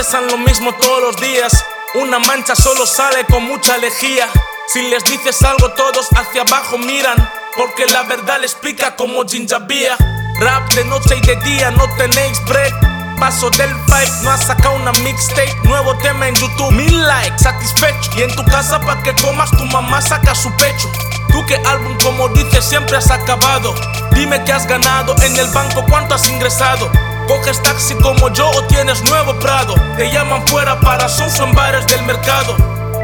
[0.00, 1.52] procesan lo mismo todos los días.
[1.94, 4.26] Una mancha solo sale con mucha lejía.
[4.72, 7.18] Si les dices algo, todos hacia abajo miran.
[7.54, 9.96] Porque la verdad les explica como Beer.
[10.40, 12.72] Rap de noche y de día, no tenéis break.
[13.18, 15.54] Paso del fight, no has sacado una mixtape.
[15.64, 18.10] Nuevo tema en YouTube, mil likes, satisfecho.
[18.16, 20.90] Y en tu casa, pa' que comas, tu mamá saca su pecho.
[21.30, 23.74] Tú que álbum, como dices, siempre has acabado.
[24.12, 26.90] Dime que has ganado en el banco, cuánto has ingresado.
[27.30, 29.74] Coges taxi como yo o tienes nuevo Prado.
[29.96, 32.56] Te llaman fuera para soso en bares del mercado.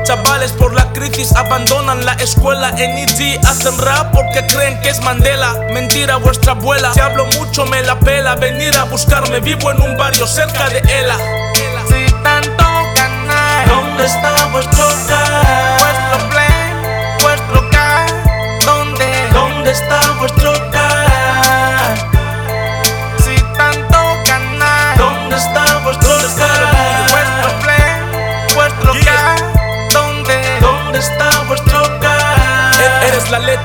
[0.02, 2.70] Chavales por la crisis abandonan la escuela.
[2.70, 5.54] En EG Hacen rap porque creen que es Mandela.
[5.72, 6.92] Mentira vuestra abuela.
[6.92, 8.34] Si hablo mucho me la pela.
[8.34, 11.16] Venir a buscarme vivo en un barrio cerca de Ela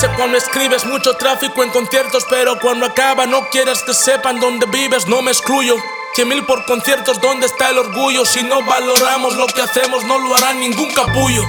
[0.02, 4.40] Eres la cuando escribes mucho tráfico en conciertos, pero cuando acaba no quieres que sepan
[4.40, 5.76] dónde vives, no me excluyo.
[6.16, 8.26] Cien mil por conciertos, ¿dónde está el orgullo?
[8.26, 11.44] Si no valoramos lo que hacemos, no lo hará ningún capullo.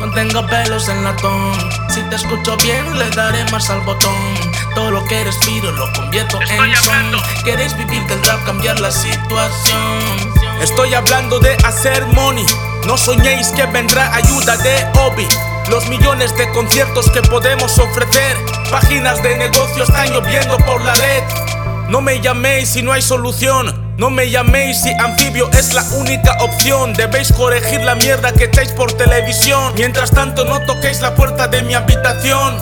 [0.00, 1.52] No tengo pelos en latón.
[1.92, 4.34] Si te escucho bien, le daré más al botón.
[4.74, 7.12] Todo lo que respiro lo convierto Estoy en son.
[7.44, 10.32] Queréis vivir del rap, cambiar la situación.
[10.62, 12.46] Estoy hablando de hacer money.
[12.86, 15.28] No soñéis que vendrá ayuda de Obi.
[15.70, 18.36] Los millones de conciertos que podemos ofrecer.
[18.72, 21.22] Páginas de negocio están lloviendo por la red.
[21.88, 23.94] No me llaméis si no hay solución.
[23.96, 26.92] No me llaméis si anfibio es la única opción.
[26.94, 29.72] Debéis corregir la mierda que echáis por televisión.
[29.76, 32.58] Mientras tanto, no toquéis la puerta de mi habitación.